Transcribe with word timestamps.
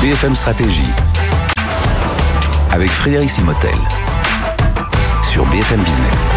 BFM 0.00 0.36
Stratégie 0.36 0.84
avec 2.70 2.88
Frédéric 2.88 3.28
Simotel 3.28 3.74
sur 5.24 5.44
BFM 5.46 5.82
Business. 5.82 6.28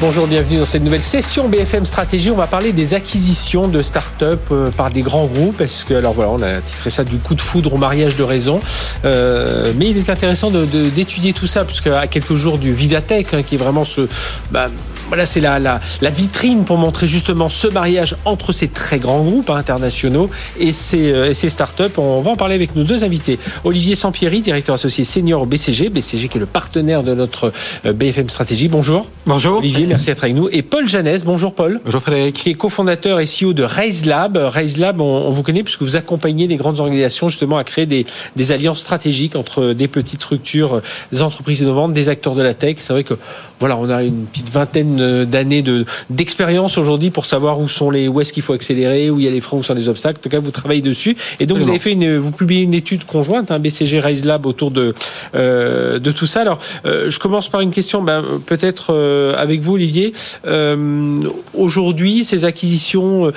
Bonjour, 0.00 0.26
bienvenue 0.26 0.58
dans 0.58 0.64
cette 0.66 0.82
nouvelle 0.82 1.02
session 1.02 1.48
BFM 1.48 1.86
Stratégie. 1.86 2.30
On 2.30 2.36
va 2.36 2.46
parler 2.46 2.72
des 2.72 2.92
acquisitions 2.92 3.66
de 3.66 3.80
start-up 3.80 4.40
euh, 4.52 4.70
par 4.70 4.90
des 4.90 5.00
grands 5.00 5.24
groupes. 5.24 5.56
Parce 5.56 5.84
que, 5.84 5.94
alors 5.94 6.12
voilà, 6.12 6.30
on 6.30 6.42
a 6.42 6.60
titré 6.60 6.90
ça 6.90 7.02
du 7.02 7.18
coup 7.18 7.34
de 7.34 7.40
foudre 7.40 7.72
au 7.72 7.78
mariage 7.78 8.14
de 8.16 8.22
raison. 8.22 8.60
Euh, 9.04 9.72
mais 9.76 9.88
il 9.88 9.96
est 9.96 10.10
intéressant 10.10 10.50
d'étudier 10.50 11.32
tout 11.32 11.48
ça, 11.48 11.64
puisque 11.64 11.88
à 11.88 12.06
quelques 12.06 12.34
jours 12.34 12.58
du 12.58 12.72
Vivatech, 12.72 13.34
hein, 13.34 13.42
qui 13.42 13.56
est 13.56 13.58
vraiment 13.58 13.84
ce, 13.84 14.02
bah, 14.52 14.68
voilà, 15.08 15.24
c'est 15.24 15.40
la, 15.40 15.58
la, 15.58 15.80
la, 16.02 16.10
vitrine 16.10 16.64
pour 16.64 16.76
montrer 16.76 17.06
justement 17.06 17.48
ce 17.48 17.66
mariage 17.66 18.14
entre 18.26 18.52
ces 18.52 18.68
très 18.68 18.98
grands 18.98 19.22
groupes 19.22 19.48
internationaux 19.48 20.28
et 20.60 20.70
ces, 20.70 21.12
euh, 21.12 21.30
et 21.30 21.34
ces 21.34 21.48
startups. 21.48 21.96
On 21.96 22.20
va 22.20 22.32
en 22.32 22.36
parler 22.36 22.54
avec 22.54 22.76
nos 22.76 22.84
deux 22.84 23.04
invités. 23.04 23.38
Olivier 23.64 23.94
Sampieri, 23.94 24.42
directeur 24.42 24.74
associé 24.74 25.04
senior 25.04 25.42
au 25.42 25.46
BCG, 25.46 25.88
BCG 25.88 26.28
qui 26.28 26.36
est 26.36 26.40
le 26.40 26.46
partenaire 26.46 27.02
de 27.02 27.14
notre 27.14 27.52
euh, 27.86 27.94
BFM 27.94 28.28
Stratégie. 28.28 28.68
Bonjour. 28.68 29.08
Bonjour. 29.24 29.58
Olivier, 29.58 29.86
merci 29.86 30.06
d'être 30.06 30.24
avec 30.24 30.36
nous. 30.36 30.50
Et 30.52 30.60
Paul 30.60 30.86
Janès, 30.86 31.24
bonjour 31.24 31.54
Paul. 31.54 31.80
Bonjour 31.86 32.02
Frédéric. 32.02 32.36
Qui 32.36 32.50
est 32.50 32.54
cofondateur 32.54 33.18
et 33.20 33.24
CEO 33.24 33.54
de 33.54 33.62
Raise 33.62 34.04
Lab. 34.04 34.36
Raise 34.36 34.76
Lab, 34.76 35.00
on, 35.00 35.30
vous 35.30 35.42
connaît 35.42 35.62
puisque 35.62 35.82
vous 35.82 35.96
accompagnez 35.96 36.48
des 36.48 36.56
grandes 36.56 36.80
organisations 36.80 37.30
justement 37.30 37.56
à 37.56 37.64
créer 37.64 37.86
des, 37.86 38.04
des 38.36 38.52
alliances 38.52 38.80
stratégiques 38.80 39.36
entre 39.36 39.72
des 39.72 39.88
petites 39.88 40.20
structures, 40.20 40.82
des 41.12 41.22
entreprises 41.22 41.60
innovantes, 41.60 41.94
des 41.94 42.10
acteurs 42.10 42.34
de 42.34 42.42
la 42.42 42.52
tech. 42.52 42.76
C'est 42.78 42.92
vrai 42.92 43.04
que 43.04 43.14
voilà, 43.58 43.78
on 43.78 43.88
a 43.88 44.02
une 44.02 44.26
petite 44.26 44.50
vingtaine 44.50 44.97
d'années 44.98 45.62
de 45.62 45.84
d'expérience 46.10 46.78
aujourd'hui 46.78 47.10
pour 47.10 47.26
savoir 47.26 47.60
où 47.60 47.68
sont 47.68 47.90
les 47.90 48.08
où 48.08 48.20
est-ce 48.20 48.32
qu'il 48.32 48.42
faut 48.42 48.52
accélérer, 48.52 49.10
où 49.10 49.18
il 49.18 49.24
y 49.24 49.28
a 49.28 49.30
les 49.30 49.40
freins, 49.40 49.58
où 49.58 49.62
sont 49.62 49.74
les 49.74 49.88
obstacles. 49.88 50.18
En 50.18 50.22
tout 50.22 50.28
cas, 50.28 50.40
vous 50.40 50.50
travaillez 50.50 50.80
dessus. 50.80 51.16
Et 51.40 51.46
donc, 51.46 51.58
vous 51.58 51.68
avez 51.68 51.78
fait 51.78 51.92
une, 51.92 52.16
vous 52.18 52.30
publiez 52.30 52.62
une 52.62 52.74
étude 52.74 53.04
conjointe, 53.04 53.50
un 53.50 53.56
hein, 53.56 53.58
BCG 53.58 54.00
Rise 54.00 54.24
Lab 54.24 54.46
autour 54.46 54.70
de 54.70 54.94
euh, 55.34 55.98
de 55.98 56.12
tout 56.12 56.26
ça. 56.26 56.40
Alors, 56.40 56.58
euh, 56.84 57.10
je 57.10 57.18
commence 57.18 57.48
par 57.48 57.60
une 57.60 57.70
question, 57.70 58.02
ben, 58.02 58.24
peut-être 58.46 58.88
euh, 58.90 59.34
avec 59.36 59.60
vous, 59.60 59.74
Olivier. 59.74 60.12
aujourd'hui, 61.54 62.24
ces 62.24 62.44
acquisitions 62.44 63.32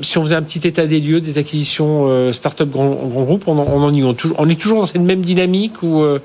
si 0.00 0.18
on 0.18 0.22
faisait 0.22 0.34
un 0.34 0.42
petit 0.42 0.66
état 0.66 0.86
des 0.86 1.00
lieux 1.00 1.20
des 1.20 1.38
acquisitions 1.38 2.06
euh, 2.08 2.32
start-up 2.32 2.70
grand, 2.70 2.88
grand 2.88 3.22
groupe, 3.22 3.44
on, 3.46 3.58
en, 3.58 3.66
on, 3.66 4.16
on, 4.38 4.48
est 4.48 4.60
toujours 4.60 4.80
dans 4.80 4.86
cette 4.86 5.02
même 5.02 5.20
dynamique 5.20 5.74
euh, 5.84 6.18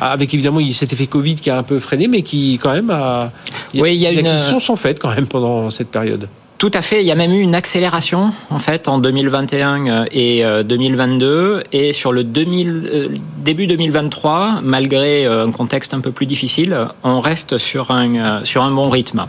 avec 0.00 0.32
évidemment 0.34 0.60
cet 0.72 0.92
effet 0.92 1.06
Covid 1.06 1.36
qui 1.36 1.50
a 1.50 1.58
un 1.58 1.62
peu 1.62 1.78
freiné, 1.78 2.08
mais 2.08 2.22
qui 2.22 2.58
quand 2.62 2.72
même 2.72 2.90
a. 2.90 3.30
oui, 3.74 3.94
il 3.94 4.00
y 4.00 4.06
a 4.06 4.10
les 4.10 4.20
une... 4.20 4.26
acquisitions 4.26 4.60
sont 4.60 4.76
faites 4.76 4.98
quand 4.98 5.14
même 5.14 5.26
pendant 5.26 5.70
cette 5.70 5.88
période. 5.88 6.28
Tout 6.58 6.70
à 6.74 6.80
fait. 6.80 7.00
Il 7.00 7.06
y 7.06 7.10
a 7.10 7.16
même 7.16 7.32
eu 7.32 7.40
une 7.40 7.56
accélération 7.56 8.32
en 8.50 8.60
fait 8.60 8.86
en 8.86 8.98
2021 8.98 10.04
et 10.12 10.44
2022 10.64 11.26
euh, 11.26 11.60
et 11.72 11.92
sur 11.92 12.12
le 12.12 12.22
2000, 12.22 13.20
début 13.38 13.66
2023, 13.66 14.60
malgré 14.62 15.26
un 15.26 15.50
contexte 15.50 15.92
un 15.92 16.00
peu 16.00 16.12
plus 16.12 16.26
difficile, 16.26 16.76
on 17.02 17.20
reste 17.20 17.58
sur 17.58 17.90
un 17.90 18.44
sur 18.44 18.62
un 18.62 18.70
bon 18.70 18.90
rythme. 18.90 19.26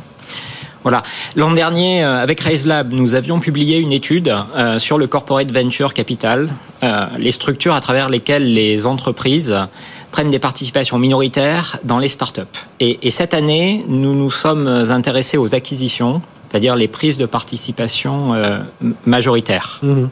Voilà. 0.84 1.02
L'an 1.36 1.52
dernier, 1.52 2.04
euh, 2.04 2.22
avec 2.22 2.40
RaiseLab, 2.42 2.94
nous 2.94 3.16
avions 3.16 3.40
publié 3.40 3.80
une 3.80 3.94
étude 3.94 4.34
euh, 4.56 4.80
sur 4.80 4.98
le 4.98 5.08
corporate 5.08 5.52
venture 5.52 5.94
capital, 5.94 6.50
euh, 6.84 7.06
les 7.18 7.32
structures 7.32 7.74
à 7.74 7.82
travers 7.82 8.10
lesquelles 8.10 8.54
les 8.54 8.86
entreprises 8.86 9.56
prennent 10.12 10.30
des 10.30 10.40
participations 10.40 11.00
minoritaires 11.00 11.80
dans 11.84 12.00
les 12.00 12.10
startups. 12.10 12.42
Et, 12.80 13.00
et 13.08 13.12
cette 13.12 13.34
année, 13.34 13.86
nous 13.88 14.14
nous 14.14 14.30
sommes 14.30 14.68
intéressés 14.68 15.38
aux 15.38 15.56
acquisitions, 15.56 16.22
c'est-à-dire 16.50 16.76
les 16.76 16.88
prises 16.88 17.18
de 17.18 17.26
participation 17.26 18.34
majoritaires. 19.06 19.80
Mmh. 19.82 20.06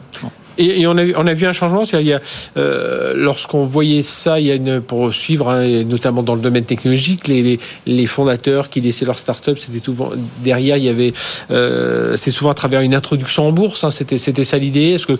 Et, 0.58 0.86
on, 0.86 0.96
a, 0.96 1.04
on 1.16 1.26
a 1.26 1.34
vu 1.34 1.46
un 1.46 1.52
changement, 1.52 1.84
c'est-à-dire 1.84 2.20
euh, 2.56 3.14
lorsqu'on 3.16 3.62
voyait 3.62 4.02
ça, 4.02 4.40
il 4.40 4.46
y 4.46 4.50
a 4.50 4.54
une, 4.54 4.80
pour 4.80 5.12
suivre, 5.12 5.50
hein, 5.50 5.64
notamment 5.84 6.22
dans 6.22 6.34
le 6.34 6.40
domaine 6.40 6.64
technologique, 6.64 7.28
les, 7.28 7.58
les, 7.86 8.06
fondateurs 8.06 8.68
qui 8.68 8.80
laissaient 8.80 9.04
leur 9.04 9.18
start-up, 9.18 9.58
c'était 9.58 9.82
souvent 9.84 10.10
derrière, 10.38 10.76
il 10.76 10.84
y 10.84 10.88
avait, 10.88 11.12
euh, 11.50 12.16
c'est 12.16 12.30
souvent 12.30 12.50
à 12.50 12.54
travers 12.54 12.80
une 12.80 12.94
introduction 12.94 13.46
en 13.46 13.52
bourse. 13.52 13.84
Hein, 13.84 13.90
c'était, 13.90 14.18
c'était 14.18 14.44
ça 14.44 14.58
l'idée. 14.58 14.90
Est-ce 14.90 15.06
que 15.06 15.18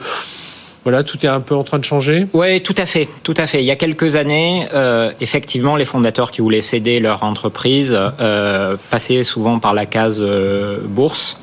voilà, 0.84 1.04
tout 1.04 1.24
est 1.24 1.28
un 1.28 1.40
peu 1.40 1.54
en 1.54 1.62
train 1.62 1.78
de 1.78 1.84
changer? 1.84 2.26
Oui, 2.32 2.60
tout 2.60 2.74
à 2.76 2.86
fait, 2.86 3.08
tout 3.22 3.34
à 3.36 3.46
fait. 3.46 3.60
Il 3.60 3.66
y 3.66 3.70
a 3.70 3.76
quelques 3.76 4.16
années, 4.16 4.66
euh, 4.74 5.12
effectivement, 5.20 5.76
les 5.76 5.84
fondateurs 5.84 6.32
qui 6.32 6.40
voulaient 6.40 6.62
céder 6.62 6.98
leur 6.98 7.22
entreprise 7.22 7.96
euh, 8.20 8.76
passaient 8.90 9.22
souvent 9.22 9.60
par 9.60 9.74
la 9.74 9.86
case 9.86 10.18
euh, 10.20 10.78
bourse. 10.84 11.38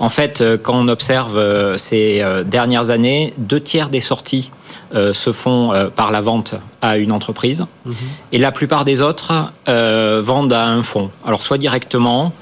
En 0.00 0.08
fait, 0.08 0.40
euh, 0.40 0.56
quand 0.56 0.74
on 0.74 0.88
observe 0.88 1.36
euh, 1.36 1.76
ces 1.76 2.20
euh, 2.22 2.44
dernières 2.44 2.90
années, 2.90 3.34
deux 3.36 3.60
tiers 3.60 3.88
des 3.88 4.00
sorties 4.00 4.50
se 4.90 5.32
font 5.32 5.90
par 5.96 6.10
la 6.10 6.22
vente 6.22 6.54
à 6.80 6.96
une 6.96 7.12
entreprise, 7.12 7.66
mhm. 7.84 7.94
et 8.32 8.38
la 8.38 8.52
plupart 8.52 8.86
des 8.86 9.02
autres 9.02 9.52
vendent 9.66 10.52
à 10.54 10.64
un 10.64 10.82
fonds. 10.82 11.10
Alors 11.26 11.42
soit 11.42 11.58
directement, 11.58 12.32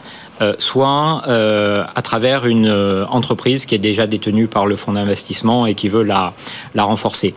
euh, 0.42 0.52
soit 0.58 1.22
euh, 1.28 1.84
à 1.94 2.02
travers 2.02 2.44
une 2.44 2.66
euh, 2.66 3.06
entreprise 3.06 3.64
qui 3.64 3.74
est 3.74 3.78
déjà 3.78 4.06
détenue 4.06 4.48
par 4.48 4.66
le 4.66 4.76
fonds 4.76 4.92
d'investissement 4.92 5.64
et 5.64 5.74
qui 5.74 5.88
veut 5.88 6.02
la, 6.02 6.34
la 6.74 6.84
renforcer. 6.84 7.34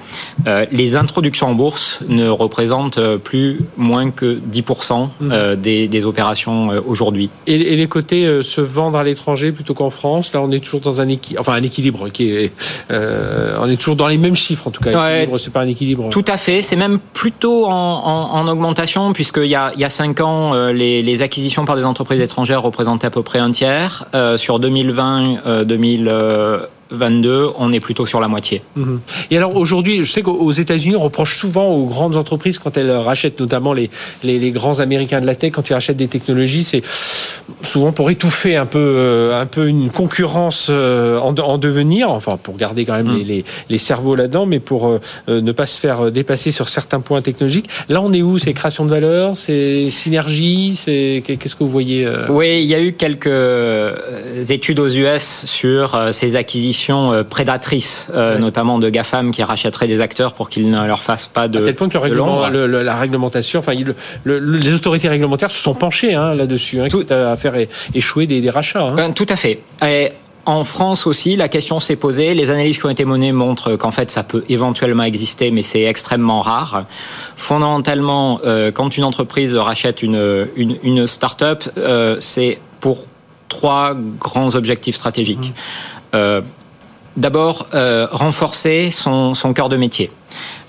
les 0.72 0.96
introductions 0.96 1.48
en 1.48 1.54
bourse 1.54 2.00
ne 2.10 2.28
représentent 2.28 3.00
plus 3.24 3.62
moins 3.78 4.10
que 4.10 4.40
10% 4.52 5.10
mmh. 5.20 5.56
des, 5.56 5.88
des, 5.88 6.06
opérations 6.06 6.70
aujourd'hui. 6.88 7.30
Et, 7.48 7.58
les 7.58 7.88
côtés 7.88 8.42
se 8.44 8.62
vendre 8.62 8.98
à 8.98 9.04
l'étranger 9.04 9.52
plutôt 9.52 9.74
qu'en 9.74 9.90
France, 9.90 10.34
là 10.34 10.42
on 10.42 10.52
est 10.52 10.60
toujours 10.60 10.82
dans 10.82 11.02
un, 11.02 11.08
équilibre, 11.08 11.42
enfin, 11.42 11.54
un 11.54 11.64
équilibre 11.64 12.10
qui 12.10 12.32
est... 12.32 12.52
on 12.90 13.70
est 13.70 13.78
toujours 13.78 13.96
dans 13.96 14.08
les 14.08 14.18
mêmes 14.18 14.36
chiffres 14.36 14.68
en 14.68 14.72
tout 14.72 14.84
cas. 14.84 14.92
Ouais, 14.92 15.30
c'est 15.38 15.54
pas 15.54 15.62
un 15.62 15.68
équilibre. 15.68 16.10
Tout 16.10 16.26
à 16.28 16.38
fait, 16.38 16.62
c'est 16.62 16.76
même 16.76 17.00
plutôt 17.14 17.66
en, 17.66 17.72
en, 17.72 18.40
en 18.40 18.48
augmentation 18.48 19.14
puisqu'il 19.14 19.46
y 19.46 19.56
a, 19.56 19.72
il 19.76 19.82
y 19.82 19.86
a 19.86 19.90
5 19.90 20.20
ans, 20.22 20.54
les, 20.72 21.02
les 21.02 21.22
acquisitions 21.22 21.66
par 21.66 21.76
des 21.76 21.86
entreprises 21.86 22.22
étrangères 22.22 22.66
représentent 22.90 23.06
à 23.06 23.10
peu 23.12 23.24
près 23.24 23.40
un 23.40 23.52
tiers. 23.52 24.06
Euh, 24.16 24.38
sur 24.38 24.60
2020, 24.60 25.64
2000 25.64 26.12
22, 26.92 27.50
on 27.58 27.72
est 27.72 27.80
plutôt 27.80 28.06
sur 28.06 28.20
la 28.20 28.28
moitié. 28.28 28.62
Mhm. 28.76 29.00
Et 29.30 29.38
alors 29.38 29.56
aujourd'hui, 29.56 30.04
je 30.04 30.12
sais 30.12 30.22
qu'aux 30.22 30.52
États-Unis, 30.52 30.96
on 30.96 31.02
reproche 31.02 31.38
souvent 31.38 31.68
aux 31.68 31.86
grandes 31.86 32.18
entreprises 32.18 32.58
quand 32.58 32.78
elles 32.78 32.92
rachètent, 32.92 33.40
notamment 33.40 33.74
les, 33.74 33.90
les, 34.24 34.52
grands 34.52 34.80
Américains 34.80 35.22
de 35.22 35.28
la 35.28 35.36
tech, 35.36 35.52
quand 35.52 35.70
ils 35.70 35.74
rachètent 35.74 35.98
des 35.98 36.08
technologies, 36.08 36.64
c'est 36.64 36.82
souvent 37.62 37.92
pour 37.92 38.10
étouffer 38.10 38.56
un 38.56 38.66
peu, 38.66 38.80
euh, 38.80 39.40
un 39.40 39.46
peu 39.46 39.68
une 39.68 39.90
concurrence 39.90 40.68
euh, 40.70 41.20
en, 41.20 41.36
en 41.36 41.58
devenir, 41.58 42.10
enfin 42.10 42.38
pour 42.42 42.58
garder 42.58 42.86
quand 42.86 42.96
même 42.96 43.08
mhm. 43.08 43.24
les, 43.24 43.46
les, 43.70 43.78
cerveaux 43.78 44.16
là-dedans, 44.16 44.46
mais 44.46 44.60
pour 44.60 44.88
euh, 44.88 45.00
ne 45.28 45.52
pas 45.52 45.66
se 45.66 45.80
faire 45.80 46.12
dépasser 46.12 46.52
sur 46.52 46.70
certains 46.70 47.00
points 47.02 47.22
technologiques. 47.22 47.70
Là, 47.90 48.02
on 48.02 48.14
est 48.14 48.22
où? 48.22 48.38
C'est 48.40 48.54
création 48.54 48.86
de 48.86 48.90
valeur? 48.90 49.38
C'est 49.38 49.90
synergie? 49.90 50.76
C'est 50.76 51.24
qu'est-ce 51.26 51.56
que 51.56 51.64
vous 51.64 51.70
voyez 51.70 52.08
Oui, 52.30 52.62
il 52.62 52.68
y 52.68 52.74
a 52.74 52.82
eu 52.82 52.94
quelques 52.94 53.30
études 54.50 54.80
aux 54.80 54.88
US 54.88 55.46
sur 55.46 56.00
ces 56.12 56.36
acquisitions 56.36 56.79
euh, 56.90 57.24
prédatrices, 57.24 58.10
euh, 58.14 58.38
notamment 58.38 58.80
de 58.80 58.90
GAFAM 58.90 59.32
qui 59.32 59.44
rachèteraient 59.44 59.88
des 59.88 60.02
acteurs 60.02 60.34
pour 60.34 60.50
qu'ils 60.50 60.70
ne 60.70 60.88
leur 60.88 61.04
fassent 61.04 61.28
pas 61.28 61.48
de. 61.48 61.60
À 61.60 61.66
tel 61.66 61.76
point 61.76 61.90
que 61.90 61.98
la 61.98 62.96
réglementation, 62.96 63.60
enfin, 63.60 63.74
les 64.26 64.74
autorités 64.74 65.10
réglementaires 65.10 65.52
se 65.52 65.62
sont 65.62 65.74
penchées 65.74 66.16
hein, 66.16 66.34
là-dessus, 66.36 66.80
hein, 66.80 66.88
tout 66.90 67.06
à 67.10 67.36
faire 67.38 67.54
échouer 67.94 68.28
des, 68.28 68.50
rachats. 68.50 68.82
Hein. 68.82 68.96
Euh, 68.98 69.12
tout 69.14 69.26
à 69.30 69.36
fait. 69.36 69.60
Et 69.86 70.10
en 70.46 70.64
France 70.64 71.06
aussi, 71.06 71.36
la 71.36 71.50
question 71.50 71.80
s'est 71.80 71.96
posée. 71.96 72.34
Les 72.34 72.50
analyses 72.50 72.78
qui 72.78 72.86
ont 72.86 72.90
été 72.90 73.06
menées 73.06 73.32
montrent 73.32 73.76
qu'en 73.76 73.92
fait, 73.92 74.10
ça 74.10 74.24
peut 74.24 74.44
éventuellement 74.50 75.04
exister, 75.04 75.52
mais 75.52 75.64
c'est 75.64 75.84
extrêmement 75.84 76.42
rare. 76.42 76.86
Fondamentalement, 77.36 78.40
quand 78.74 78.98
une 78.98 79.04
entreprise 79.04 79.56
rachète 79.56 80.02
une, 80.02 80.48
une, 80.56 80.78
une 80.82 81.06
start-up, 81.06 81.64
c'est 82.20 82.58
pour 82.80 83.06
trois 83.50 83.96
grands 84.20 84.56
objectifs 84.56 84.96
stratégiques. 84.96 85.54
Mmh. 86.14 86.18
D'abord, 87.18 87.68
euh, 87.74 88.08
renforcer 88.12 88.92
son, 88.92 89.34
son 89.34 89.54
cœur 89.54 89.70
de 89.70 89.78
métier. 89.78 90.12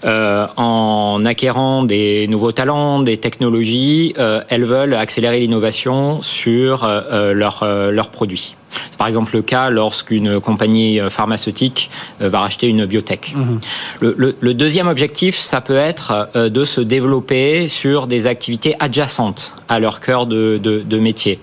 Euh, 0.04 0.46
en 0.56 1.25
acquérant 1.26 1.84
des 1.84 2.26
nouveaux 2.28 2.52
talents, 2.52 3.00
des 3.00 3.19
technologies, 3.19 4.14
euh, 4.19 4.40
elles 4.48 4.64
veulent 4.64 4.94
accélérer 4.94 5.40
l'innovation 5.40 6.22
sur 6.22 6.84
euh, 6.84 7.34
leurs 7.34 7.64
leur 7.90 8.08
produits. 8.08 8.56
C'est 8.90 8.96
par 8.96 9.08
exemple 9.08 9.34
le 9.34 9.42
cas 9.42 9.69
lorsqu'une 9.69 10.40
compagnie 10.40 11.00
pharmaceutique 11.10 11.90
va 12.20 12.40
racheter 12.40 12.69
une 12.69 12.87
biotech. 12.87 13.34
Mhm. 13.34 13.60
Le, 14.00 14.14
le, 14.16 14.37
le, 14.38 14.54
deuxième 14.54 14.87
objectif, 14.87 15.37
ça 15.38 15.60
peut 15.60 15.76
être 15.76 16.31
de 16.34 16.64
se 16.64 16.81
développer 16.81 17.66
sur 17.66 18.06
des 18.06 18.26
activités 18.28 18.76
adjacentes 18.78 19.52
à 19.69 19.81
leur 19.81 19.98
cœur 19.98 20.26
de, 20.26 20.60
de, 20.62 20.81
de 20.81 20.98
métier. 20.98 21.40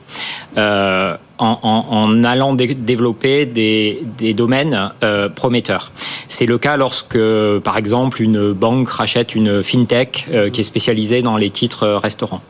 En, 1.39 2.23
allant 2.23 2.53
développer 2.53 3.45
des, 3.45 4.33
domaines 4.33 4.91
euh, 5.03 5.29
prometteurs. 5.29 5.91
C'est 6.27 6.45
le 6.45 6.57
cas 6.57 6.77
lorsque, 6.77 7.17
par 7.63 7.77
exemple, 7.77 8.21
une 8.21 8.51
banque 8.51 8.89
rachète 8.89 9.35
une 9.35 9.63
fintech 9.63 10.27
euh, 10.31 10.49
qui 10.49 10.61
est 10.61 10.63
spécialisée 10.63 11.21
dans 11.21 11.37
les 11.37 11.49
titres 11.49 11.87
restaurants. 11.87 12.41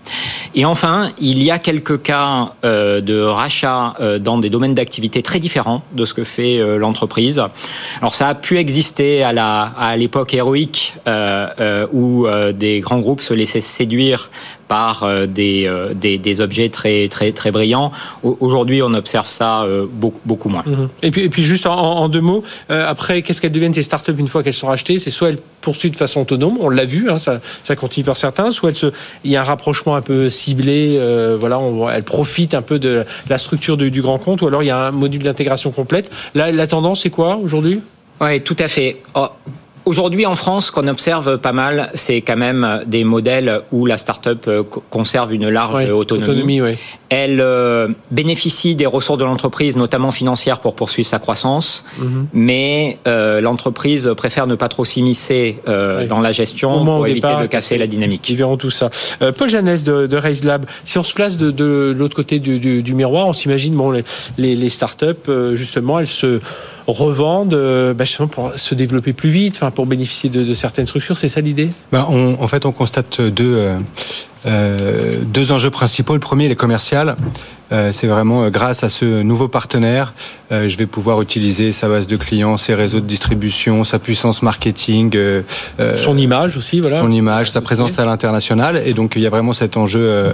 Et 0.56 0.66
enfin, 0.66 1.12
il 1.20 1.44
y 1.44 1.52
a 1.52 1.60
quelques 1.60 2.02
cas 2.02 2.54
euh, 2.64 3.02
de 3.02 3.22
rachat 3.22 3.96
dans 4.20 4.38
des 4.38 4.50
domaines 4.50 4.74
d'activité 4.74 5.22
très 5.22 5.40
différents 5.40 5.84
de 5.94 6.06
ce 6.06 6.14
que 6.14 6.24
fait 6.24 6.60
l'entreprise. 6.78 7.42
Alors 8.00 8.16
ça 8.16 8.30
a 8.30 8.36
pu 8.36 8.58
exister 8.58 9.24
à 9.24 9.28
à 9.38 9.96
l'époque 9.96 10.34
héroïque 10.34 10.96
où 11.94 12.28
des 12.54 12.80
grands 12.80 13.00
groupes 13.00 13.22
se 13.22 13.34
laissaient 13.34 13.62
séduire 13.62 14.30
par 14.68 15.04
euh, 15.04 15.26
euh, 15.38 15.94
des, 15.94 16.18
des, 16.18 16.42
objets 16.42 16.70
très, 16.70 17.08
très, 17.08 17.32
très 17.32 17.52
brillants. 17.52 17.92
Aujourd'hui, 18.24 18.82
on 18.82 18.94
observe 18.94 19.28
ça 19.30 19.64
euh, 19.64 19.86
beaucoup, 19.90 20.20
beaucoup 20.26 20.50
moins. 20.50 20.64
Mhm. 20.66 20.90
Et, 21.02 21.12
puis, 21.12 21.22
et 21.24 21.30
puis, 21.30 21.44
juste 21.44 21.66
en, 21.66 22.10
deux 22.10 22.22
mots, 22.22 22.44
après, 22.70 23.22
qu'est-ce 23.22 23.42
qu'elles 23.42 23.52
deviennent 23.52 23.74
ces 23.74 23.84
startups 23.84 24.14
une 24.18 24.28
fois 24.28 24.44
qu'elles 24.44 24.54
sont 24.54 24.68
rachetées 24.68 25.00
C'est 25.00 25.12
soit 25.12 25.30
elles 25.30 25.40
poursuivent 25.62 25.92
de 25.92 25.98
façon 25.98 26.22
autonome, 26.22 26.58
on 26.60 26.70
l'a 26.70 26.86
vu, 26.86 27.10
hein, 27.10 27.20
ça, 27.20 27.40
ça 27.64 27.76
continue 27.76 28.06
par 28.06 28.16
certains, 28.16 28.52
soit 28.52 28.76
se, 28.76 28.88
il 29.24 29.32
y 29.32 29.36
a 29.36 29.42
un 29.42 29.44
rapprochement 29.44 29.96
un 29.96 30.02
peu 30.02 30.30
ciblé, 30.30 30.98
voilà, 31.40 31.60
on, 31.60 31.90
elles 31.90 32.04
profitent 32.04 32.54
un 32.54 32.62
peu 32.62 32.80
de 32.80 33.06
la 33.30 33.38
structure 33.38 33.78
du, 33.78 34.02
grand 34.02 34.20
compte, 34.20 34.42
ou 34.42 34.48
alors 34.48 34.64
il 34.64 34.68
y 34.68 34.72
a 34.72 34.88
un 34.88 34.92
module 34.92 35.24
d'intégration 35.24 35.72
complète. 35.72 36.12
Là, 36.36 36.52
la 36.52 36.68
tendance, 36.68 37.02
c'est 37.02 37.10
quoi 37.10 37.38
aujourd'hui? 37.38 37.82
Oui, 38.22 38.42
tout 38.42 38.56
à 38.60 38.68
fait. 38.68 38.98
Oh, 39.16 39.28
Aujourd'hui, 39.88 40.26
en 40.26 40.36
France, 40.36 40.66
ce 40.66 40.72
qu'on 40.74 40.86
observe 40.90 41.38
pas 41.38 41.54
mal, 41.54 41.92
c'est 41.94 42.20
quand 42.20 42.36
même 42.36 42.82
des 42.88 43.06
modèles 43.06 43.62
où 43.72 43.86
la 43.86 43.96
start-up 43.96 44.44
euh, 44.50 44.62
conserve 44.90 45.34
une 45.34 45.48
large 45.48 45.90
autonomie. 45.90 46.60
Elle 47.08 47.40
euh, 47.40 47.88
bénéficie 48.12 48.76
des 48.76 48.86
ressources 48.86 49.18
de 49.18 49.24
l'entreprise, 49.24 49.78
notamment 49.78 50.12
financières, 50.12 50.60
pour 50.60 50.76
poursuivre 50.76 51.08
sa 51.08 51.20
croissance, 51.20 51.86
mhm. 52.00 52.28
mais 52.34 52.98
euh, 53.08 53.40
l'entreprise 53.40 54.12
préfère 54.18 54.46
ne 54.46 54.56
pas 54.56 54.68
trop 54.68 54.84
s'immiscer 54.84 55.60
dans 55.66 56.20
la 56.20 56.34
gestion 56.34 56.84
pour 56.84 57.08
éviter 57.08 57.38
de 57.42 57.46
casser 57.46 57.78
la 57.78 57.88
dynamique. 57.88 58.30
Ils 58.30 58.36
verront 58.36 58.58
tout 58.58 58.72
ça. 58.72 58.90
Paul 59.38 59.48
Janès 59.48 59.86
de, 59.86 60.06
de 60.06 60.18
Raise 60.18 60.44
Lab, 60.44 60.66
si 60.84 60.98
on 60.98 61.04
se 61.04 61.14
place 61.14 61.38
de, 61.38 61.96
l'autre 61.98 62.16
côté 62.18 62.40
du, 62.40 62.94
miroir, 62.94 63.28
on 63.28 63.34
s'imagine 63.34 63.74
bon, 63.74 63.92
les, 63.92 64.04
les, 64.38 64.54
les 64.54 64.70
start-up, 64.70 65.32
justement, 65.56 66.00
elles 66.00 66.08
se 66.08 66.42
revendent 66.94 67.54
euh, 67.54 67.94
bah, 67.94 68.06
pour 68.32 68.54
se 68.56 68.76
développer 68.76 69.14
plus 69.14 69.30
vite, 69.30 69.60
pour 69.76 69.86
bénéficier 69.86 70.30
de, 70.30 70.54
certaines 70.54 70.88
structures. 70.88 71.18
C'est 71.18 71.28
ça 71.28 71.42
l'idée? 71.42 71.70
Bah, 71.92 72.08
En 72.10 72.48
fait, 72.48 72.66
on 72.66 72.72
constate 72.72 73.22
deux, 73.22 73.56
euh, 73.58 73.78
euh, 74.46 75.18
deux 75.24 75.52
enjeux 75.52 75.70
principaux. 75.70 76.14
Le 76.14 76.20
premier, 76.20 76.46
il 76.46 76.52
est 76.52 76.56
commercial. 76.56 77.16
Euh, 77.72 77.92
c'est 77.92 78.08
vraiment 78.08 78.44
euh, 78.44 78.50
grâce 78.50 78.84
à 78.84 78.90
ce 78.90 79.22
nouveau 79.22 79.48
partenaire, 79.48 80.14
euh, 80.52 80.70
je 80.70 80.78
vais 80.78 80.86
pouvoir 80.86 81.22
utiliser 81.22 81.72
sa 81.72 81.90
base 81.90 82.08
de 82.08 82.16
clients, 82.16 82.58
ses 82.58 82.74
réseaux 82.74 83.02
de 83.02 83.06
distribution, 83.06 83.84
sa 83.84 84.00
puissance 84.00 84.42
marketing, 84.42 85.16
son 85.96 86.18
image 86.18 86.58
aussi, 86.58 86.80
voilà. 86.80 87.02
Son 87.02 87.12
image, 87.12 87.52
sa 87.52 87.62
présence 87.62 88.00
à 88.00 88.06
l'international. 88.06 88.82
Et 88.86 88.94
donc 88.94 89.14
il 89.16 89.22
y 89.22 89.28
a 89.28 89.30
vraiment 89.30 89.54
cet 89.54 89.76
enjeu 89.78 90.34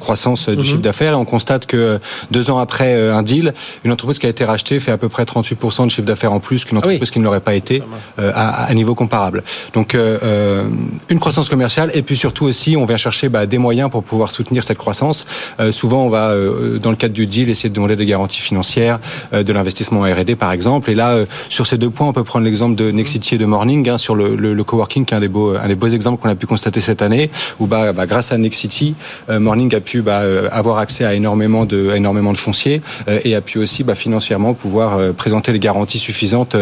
croissance 0.00 0.48
du 0.48 0.56
mhm. 0.56 0.64
chiffre 0.64 0.80
d'affaires. 0.80 1.12
Et 1.12 1.16
on 1.16 1.24
constate 1.24 1.66
que 1.66 1.98
deux 2.30 2.50
ans 2.50 2.58
après 2.58 3.10
un 3.10 3.22
deal, 3.22 3.52
une 3.84 3.92
entreprise 3.92 4.18
qui 4.18 4.26
a 4.26 4.30
été 4.30 4.44
rachetée 4.44 4.80
fait 4.80 4.92
à 4.92 4.98
peu 4.98 5.08
près 5.08 5.24
38% 5.24 5.84
de 5.84 5.90
chiffre 5.90 6.06
d'affaires 6.06 6.32
en 6.32 6.40
plus 6.40 6.64
qu'une 6.64 6.78
ah 6.78 6.80
entreprise 6.80 7.10
qui 7.10 7.18
ne 7.18 7.24
l'aurait 7.24 7.40
pas 7.40 7.54
été 7.54 7.82
à, 8.18 8.64
à, 8.64 8.74
niveau 8.74 8.94
comparable. 8.94 9.42
Donc 9.74 9.94
une 9.94 11.20
croissance 11.20 11.48
commerciale 11.48 11.90
et 11.92 12.02
puis 12.02 12.16
surtout 12.16 12.46
aussi 12.46 12.76
on 12.76 12.86
vient 12.86 12.96
chercher 12.96 13.28
bah, 13.28 13.44
des 13.46 13.58
moyens 13.58 13.90
pour 13.90 14.02
pouvoir 14.02 14.30
soutenir 14.30 14.64
cette 14.64 14.78
croissance. 14.78 15.26
souvent 15.70 16.06
on 16.06 16.08
va 16.08 16.32
euh, 16.53 16.53
dans 16.82 16.90
le 16.90 16.96
cadre 16.96 17.14
du 17.14 17.26
deal, 17.26 17.48
essayer 17.50 17.68
de 17.68 17.74
demander 17.74 17.96
des 17.96 18.06
garanties 18.06 18.40
financières, 18.40 18.98
euh, 19.32 19.42
de 19.42 19.52
l'investissement 19.52 20.00
en 20.00 20.04
R&D 20.04 20.36
par 20.36 20.52
exemple. 20.52 20.90
Et 20.90 20.94
là, 20.94 21.10
euh, 21.10 21.26
sur 21.48 21.66
ces 21.66 21.78
deux 21.78 21.90
points, 21.90 22.08
on 22.08 22.12
peut 22.12 22.24
prendre 22.24 22.44
l'exemple 22.44 22.76
de 22.76 22.90
Nexity 22.90 23.34
et 23.34 23.38
de 23.38 23.46
Morning 23.46 23.88
hein, 23.88 23.98
sur 23.98 24.14
le, 24.14 24.36
le, 24.36 24.54
le, 24.54 24.64
coworking, 24.64 25.04
qui 25.04 25.14
est 25.14 25.16
un 25.16 25.20
des 25.20 25.28
beaux, 25.28 25.56
un 25.56 25.68
des 25.68 25.74
beaux 25.74 25.88
exemples 25.88 26.22
qu'on 26.22 26.28
a 26.28 26.34
pu 26.34 26.46
constater 26.46 26.80
cette 26.80 27.02
année, 27.02 27.30
où 27.58 27.66
bah, 27.66 27.92
bah 27.92 28.06
grâce 28.06 28.32
à 28.32 28.38
Nexity, 28.38 28.94
Morning 29.28 29.74
a 29.74 29.80
pu 29.80 30.02
bah, 30.02 30.22
avoir 30.50 30.78
accès 30.78 31.04
à 31.04 31.14
énormément 31.14 31.64
de, 31.64 31.90
à 31.90 31.96
énormément 31.96 32.32
de 32.32 32.38
fonciers 32.38 32.82
et 33.24 33.34
a 33.34 33.40
pu 33.40 33.58
aussi 33.58 33.84
bah, 33.84 33.94
financièrement 33.94 34.54
pouvoir 34.54 34.98
présenter 35.14 35.52
les 35.52 35.58
garanties 35.58 35.98
suffisantes 35.98 36.56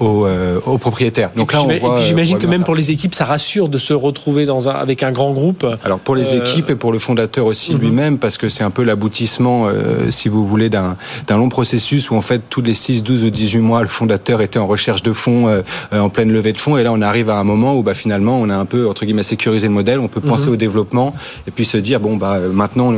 aux, 0.00 0.26
aux, 0.66 0.78
propriétaires. 0.78 1.30
Donc 1.36 1.52
là, 1.52 1.64
j'imagine 2.00 2.38
que 2.38 2.46
même 2.46 2.64
pour 2.64 2.74
les 2.74 2.90
équipes, 2.90 3.14
ça 3.14 3.24
rassure 3.24 3.68
de 3.68 3.78
se 3.78 3.92
retrouver 3.92 4.46
dans 4.46 4.68
un, 4.68 4.72
avec 4.72 5.02
un 5.02 5.12
grand 5.12 5.32
groupe. 5.32 5.66
Alors 5.84 5.98
pour 5.98 6.14
les 6.14 6.34
équipes 6.34 6.70
et 6.70 6.76
pour 6.76 6.92
le 6.92 6.98
fondateur 6.98 7.46
aussi 7.46 7.74
mhm. 7.74 7.80
lui-même, 7.80 8.18
parce 8.18 8.38
que 8.38 8.48
c'est 8.48 8.64
un 8.64 8.70
peu 8.70 8.82
l'aboutissement 8.82 9.29
euh, 9.40 10.10
si 10.10 10.28
vous 10.28 10.46
voulez, 10.46 10.68
d'un 10.68 10.96
long 11.28 11.48
processus 11.48 12.10
où 12.10 12.16
en 12.16 12.20
fait 12.20 12.42
tous 12.48 12.62
les 12.62 12.74
6, 12.74 13.02
12 13.02 13.24
ou 13.24 13.30
18 13.30 13.58
mois, 13.60 13.82
le 13.82 13.88
fondateur 13.88 14.40
était 14.40 14.58
en 14.58 14.66
recherche 14.66 15.02
de 15.02 15.12
fonds, 15.12 15.48
euh, 15.48 15.62
en 15.92 16.08
pleine 16.08 16.32
levée 16.32 16.52
de 16.52 16.58
fonds, 16.58 16.76
et 16.76 16.82
là 16.82 16.92
on 16.92 17.02
arrive 17.02 17.30
à 17.30 17.36
un 17.36 17.44
moment 17.44 17.76
où 17.76 17.82
bah, 17.82 17.94
finalement 17.94 18.40
on 18.40 18.48
a 18.48 18.56
un 18.56 18.64
peu 18.64 18.88
entre 18.88 19.04
guillemets 19.04 19.22
sécurisé 19.22 19.68
le 19.68 19.74
modèle, 19.74 19.98
on 19.98 20.08
peut 20.08 20.20
penser 20.20 20.46
mhm. 20.46 20.52
au 20.52 20.56
développement 20.56 21.14
et 21.46 21.50
puis 21.50 21.64
se 21.64 21.76
dire 21.76 22.00
bon 22.00 22.16
bah 22.16 22.38
maintenant 22.52 22.92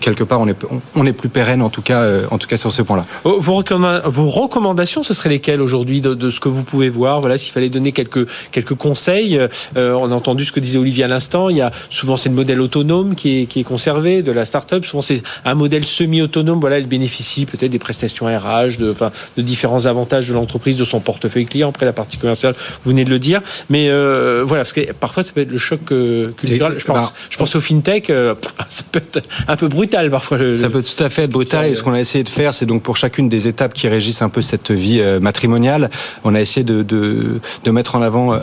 quelque 0.00 0.24
part 0.24 0.40
on 0.40 0.48
est 0.48 0.56
on, 0.94 1.06
est 1.06 1.12
plus 1.12 1.28
pérenne 1.28 1.62
en 1.62 1.70
tout 1.70 1.82
cas 1.82 2.00
euh, 2.00 2.26
en 2.30 2.38
tout 2.38 2.48
cas 2.48 2.56
sur 2.56 2.72
ce 2.72 2.82
point-là. 2.82 3.04
Oh, 3.24 3.36
vos, 3.38 3.62
vos 4.06 4.26
recommandations, 4.26 5.02
ce 5.02 5.14
seraient 5.14 5.30
lesquelles 5.30 5.60
aujourd'hui 5.60 6.00
de, 6.00 6.28
ce 6.28 6.40
que 6.40 6.48
vous 6.48 6.62
pouvez 6.62 6.88
voir? 6.88 7.20
Voilà, 7.20 7.36
s'il 7.36 7.52
fallait 7.52 7.68
donner 7.68 7.92
quelques 7.92 8.26
quelques 8.50 8.74
conseils, 8.74 9.40
on 9.76 10.10
a 10.10 10.14
entendu 10.14 10.44
ce 10.44 10.52
que 10.52 10.60
disait 10.60 10.78
Olivier 10.78 11.04
à 11.04 11.08
l'instant. 11.08 11.48
Il 11.48 11.56
y 11.56 11.62
a 11.62 11.70
souvent 11.90 12.16
c'est 12.16 12.28
le 12.28 12.34
modèle 12.34 12.60
autonome 12.60 13.14
qui 13.14 13.42
est 13.42 13.46
qui 13.46 13.60
est 13.60 13.64
conservé 13.64 14.22
de 14.22 14.32
la 14.32 14.44
start-up. 14.44 14.84
Souvent 14.84 15.02
c'est 15.02 15.22
un 15.44 15.54
modèle 15.54 15.63
semi-autonome, 15.84 16.60
voilà, 16.60 16.78
elle 16.78 16.86
bénéficie 16.86 17.46
peut-être 17.46 17.70
des 17.70 17.78
prestations 17.78 18.26
RH, 18.26 18.78
de, 18.78 18.90
enfin, 18.90 19.10
de 19.36 19.42
différents 19.42 19.86
avantages 19.86 20.28
de 20.28 20.34
l'entreprise, 20.34 20.76
de 20.76 20.84
son 20.84 21.00
portefeuille 21.00 21.46
client. 21.46 21.68
Après, 21.68 21.86
la 21.86 21.92
partie 21.92 22.16
commerciale, 22.16 22.54
vous 22.82 22.90
venez 22.90 23.04
de 23.04 23.10
le 23.10 23.18
dire. 23.18 23.40
Mais 23.70 23.88
euh, 23.88 24.42
voilà, 24.46 24.62
parce 24.62 24.72
que 24.72 24.92
parfois, 24.92 25.22
ça 25.22 25.32
peut 25.32 25.42
être 25.42 25.50
le 25.50 25.58
choc 25.58 25.80
euh, 25.92 26.30
culturel. 26.36 26.74
je, 26.78 26.84
pense, 26.84 27.10
bah, 27.10 27.16
je 27.30 27.36
pense 27.36 27.56
au 27.56 27.60
fintech, 27.60 28.10
euh, 28.10 28.34
ça 28.68 28.82
peut 28.90 29.02
être 29.12 29.26
un 29.48 29.56
peu 29.56 29.68
brutal 29.68 30.10
parfois. 30.10 30.38
ça 30.54 30.70
peut 30.70 30.82
tout 30.82 31.02
à 31.02 31.08
fait 31.08 31.22
être 31.24 31.30
brutal. 31.30 31.66
Et 31.66 31.74
ce 31.74 31.82
qu'on 31.82 31.94
a 31.94 32.00
essayé 32.00 32.24
de 32.24 32.28
faire, 32.28 32.54
c'est 32.54 32.66
donc 32.66 32.82
pour 32.82 32.96
chacune 32.96 33.28
des 33.28 33.48
étapes 33.48 33.74
qui 33.74 33.88
régissent 33.88 34.22
un 34.22 34.28
peu 34.28 34.42
cette 34.42 34.70
vie 34.70 35.02
matrimoniale, 35.20 35.90
on 36.24 36.34
a 36.34 36.40
essayé 36.40 36.64
de, 36.64 36.82
de, 36.82 37.40
de 37.64 37.70
mettre 37.70 37.96
en 37.96 38.02
avant 38.02 38.38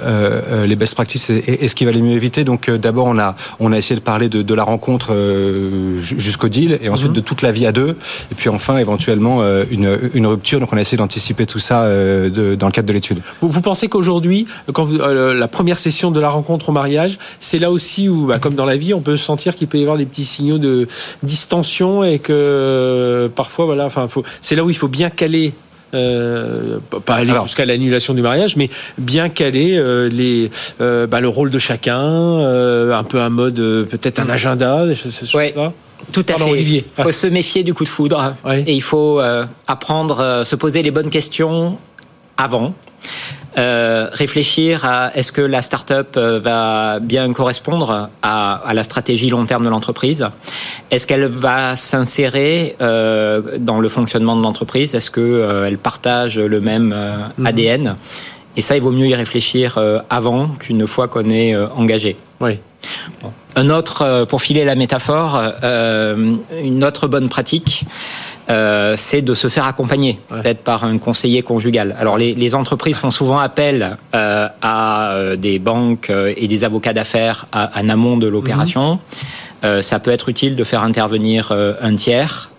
les 0.65 0.75
best 0.75 0.95
practices 0.95 1.29
et, 1.29 1.67
ce 1.67 1.75
qui 1.75 1.85
va 1.85 1.91
les 1.91 2.01
mieux 2.01 2.15
éviter. 2.15 2.43
Donc 2.43 2.69
d'abord, 2.69 3.07
on 3.07 3.17
a, 3.17 3.35
on 3.59 3.71
a 3.71 3.77
essayé 3.77 3.95
de 3.95 4.03
parler 4.03 4.29
de, 4.29 4.41
de 4.41 4.53
la 4.53 4.63
rencontre 4.63 5.13
jusqu'au 5.99 6.49
deal 6.49 6.79
et 6.81 6.89
ensuite. 6.89 7.10
De 7.11 7.19
toute 7.19 7.41
la 7.41 7.51
vie 7.51 7.65
à 7.65 7.71
deux. 7.71 7.97
Et 8.31 8.35
puis 8.35 8.49
enfin, 8.49 8.77
éventuellement, 8.77 9.41
euh, 9.41 9.63
une, 9.69 9.97
une 10.13 10.27
rupture. 10.27 10.59
Donc 10.59 10.73
on 10.73 10.77
a 10.77 10.81
essayé 10.81 10.97
d'anticiper 10.97 11.45
tout 11.45 11.59
ça 11.59 11.83
euh, 11.83 12.29
de, 12.29 12.55
dans 12.55 12.67
le 12.67 12.71
cadre 12.71 12.87
de 12.87 12.93
l'étude. 12.93 13.21
Vous, 13.41 13.49
vous, 13.49 13.61
pensez 13.61 13.87
qu'aujourd'hui, 13.87 14.45
quand 14.73 14.87
euh, 14.91 15.33
la 15.33 15.47
première 15.47 15.79
session 15.79 16.11
de 16.11 16.19
la 16.19 16.29
rencontre 16.29 16.69
au 16.69 16.71
mariage, 16.71 17.17
c'est 17.39 17.59
là 17.59 17.71
aussi 17.71 18.09
où, 18.09 18.27
bah, 18.27 18.39
comme 18.39 18.55
dans 18.55 18.65
la 18.65 18.77
vie, 18.77 18.93
on 18.93 19.01
peut 19.01 19.17
sentir 19.17 19.55
qu'il 19.55 19.67
peut 19.67 19.77
y 19.77 19.81
avoir 19.81 19.97
des 19.97 20.05
petits 20.05 20.25
signaux 20.25 20.57
de 20.57 20.87
distension 21.23 22.03
et 22.03 22.19
que 22.19 23.29
parfois, 23.35 23.65
voilà, 23.65 23.85
enfin, 23.85 24.07
c'est 24.41 24.55
là 24.55 24.63
où 24.63 24.69
il 24.69 24.75
faut 24.75 24.87
bien 24.87 25.09
caler 25.09 25.53
euh, 25.93 26.79
pas 27.05 27.15
aller 27.15 27.33
jusqu'à 27.43 27.65
l'annulation 27.65 28.13
du 28.13 28.21
mariage, 28.21 28.55
mais 28.55 28.69
bien 28.97 29.27
caler 29.29 29.75
euh, 29.77 30.07
les, 30.07 30.49
euh, 30.79 31.05
bah, 31.05 31.19
le 31.19 31.27
rôle 31.27 31.49
de 31.49 31.59
chacun, 31.59 31.99
un 31.99 33.03
peu 33.03 33.19
un 33.19 33.29
mode, 33.29 33.55
peut-être 33.55 34.19
un 34.19 34.29
agenda, 34.29 34.85
des 34.85 34.95
choses, 34.95 35.35
ouais. 35.35 35.53
Tout 36.11 36.25
à 36.29 36.33
fait. 36.33 36.61
Il 36.61 36.83
faut 37.03 37.11
se 37.11 37.27
méfier 37.27 37.63
du 37.63 37.73
coup 37.73 37.83
de 37.83 37.89
foudre 37.89 38.35
et 38.47 38.73
il 38.73 38.81
faut 38.81 39.19
euh, 39.19 39.45
apprendre, 39.67 40.19
euh, 40.19 40.43
se 40.43 40.55
poser 40.55 40.81
les 40.83 40.91
bonnes 40.91 41.09
questions 41.09 41.77
avant. 42.37 42.73
Euh, 43.57 44.07
réfléchir 44.13 44.85
à 44.85 45.13
est-ce 45.13 45.33
que 45.33 45.41
la 45.41 45.61
start-up 45.61 46.15
euh, 46.15 46.39
va 46.39 46.99
bien 46.99 47.33
correspondre 47.33 48.09
à, 48.21 48.53
à, 48.53 48.73
la 48.73 48.83
stratégie 48.83 49.29
long 49.29 49.45
terme 49.45 49.65
de 49.65 49.69
l'entreprise? 49.69 50.25
Est-ce 50.89 51.05
qu'elle 51.05 51.25
va 51.25 51.75
s'insérer 51.75 52.77
euh, 52.79 53.57
dans 53.57 53.81
le 53.81 53.89
fonctionnement 53.89 54.37
de 54.37 54.41
l'entreprise? 54.41 54.95
Est-ce 54.95 55.11
qu'elle 55.11 55.65
elle 55.67 55.77
partage 55.77 56.39
le 56.39 56.61
même 56.61 56.95
mhm. 57.37 57.45
ADN 57.45 57.95
Et 58.55 58.61
ça, 58.61 58.77
il 58.77 58.83
vaut 58.83 58.91
mieux 58.91 59.07
y 59.07 59.15
réfléchir 59.15 59.77
avant 60.09 60.47
qu'une 60.47 60.87
fois 60.87 61.09
qu'on 61.09 61.29
est 61.29 61.55
engagé. 61.55 62.15
Oui. 62.39 62.57
Un 63.55 63.69
autre, 63.69 64.03
euh, 64.03 64.25
pour 64.25 64.41
filer 64.41 64.63
la 64.63 64.75
métaphore, 64.75 65.41
euh, 65.63 66.35
une 66.63 66.83
autre 66.83 67.07
bonne 67.07 67.27
pratique, 67.27 67.83
euh, 68.49 68.95
c'est 68.97 69.21
de 69.21 69.33
se 69.33 69.49
faire 69.49 69.65
accompagner, 69.65 70.19
peut-être 70.29 70.63
par 70.63 70.83
un 70.83 70.97
conseiller 70.97 71.41
conjugal. 71.41 71.95
Alors 71.99 72.17
les, 72.17 72.55
entreprises 72.55 72.97
font 72.97 73.11
souvent 73.11 73.39
appel 73.39 73.97
à 74.13 75.15
des 75.37 75.59
banques 75.59 76.11
et 76.35 76.47
des 76.47 76.63
avocats 76.63 76.93
d'affaires 76.93 77.45
en 77.53 77.87
amont 77.87 78.17
de 78.17 78.27
l'opération. 78.27 78.99
Mhm. 79.63 79.81
ça 79.81 79.99
peut 79.99 80.11
être 80.11 80.27
utile 80.27 80.55
de 80.55 80.63
faire 80.65 80.81
intervenir 80.81 81.53
un 81.81 81.95
tiers 81.95 82.51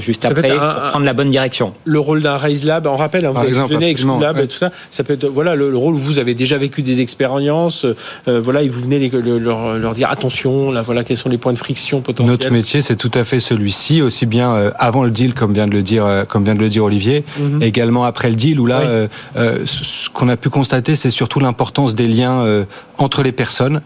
juste 0.00 0.24
après 0.24 0.50
pour 0.50 0.58
prendre 0.58 1.04
la 1.04 1.12
bonne 1.12 1.30
direction. 1.30 1.74
Le 1.84 1.98
rôle 1.98 2.22
d'un 2.22 2.36
Raise 2.36 2.64
Lab, 2.64 2.86
on 2.86 2.96
rappelle, 2.96 3.26
hein, 3.26 3.32
vous 3.32 3.38
avez 3.38 3.76
avec 3.76 4.02
Lab 4.02 4.38
et 4.38 4.46
tout 4.46 4.56
ça, 4.56 4.70
ça 4.90 5.04
peut 5.04 5.14
être 5.14 5.26
voilà 5.26 5.54
le, 5.54 5.76
rôle 5.76 5.94
où 5.94 5.98
vous 5.98 6.18
avez 6.18 6.34
déjà 6.34 6.58
vécu 6.58 6.82
des 6.82 7.00
expériences, 7.00 7.86
voilà, 8.26 8.62
et 8.62 8.68
vous 8.68 8.80
venez 8.80 9.10
leur, 9.10 9.94
dire 9.94 10.10
attention, 10.10 10.70
là 10.70 10.82
voilà 10.82 11.04
quels 11.04 11.16
sont 11.16 11.28
les 11.28 11.38
points 11.38 11.52
de 11.52 11.58
friction 11.58 12.00
potentiels. 12.00 12.30
Notre 12.30 12.50
métier, 12.50 12.82
c'est 12.82 12.96
tout 12.96 13.10
à 13.14 13.24
fait 13.24 13.40
celui-ci, 13.40 14.02
aussi 14.02 14.26
bien 14.26 14.72
avant 14.78 15.04
le 15.04 15.10
deal, 15.10 15.34
comme 15.34 15.52
vient 15.52 15.66
de 15.66 15.72
le 15.72 15.82
dire, 15.82 16.24
comme 16.28 16.44
vient 16.44 16.54
de 16.54 16.60
le 16.60 16.68
dire 16.68 16.84
Olivier, 16.84 17.24
mhm. 17.38 17.62
également 17.62 18.04
après 18.04 18.30
le 18.30 18.36
deal, 18.36 18.60
où 18.60 18.66
là, 18.66 18.82
ce 19.34 20.08
qu'on 20.10 20.28
a 20.28 20.36
pu 20.36 20.50
constater, 20.50 20.94
c'est 20.94 21.10
surtout 21.10 21.40
l'importance 21.40 21.94
des 21.94 22.06
liens 22.06 22.64
entre 22.98 23.22
les 23.22 23.32
personnes, 23.32 23.82